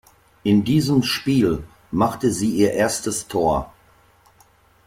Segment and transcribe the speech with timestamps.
[0.41, 3.71] In diesem Spiel machte sie ihr erstes Tor.